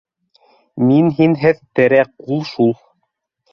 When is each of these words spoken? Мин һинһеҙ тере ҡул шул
Мин 0.91 1.11
һинһеҙ 1.19 1.61
тере 1.81 2.01
ҡул 2.25 2.43
шул 2.55 2.75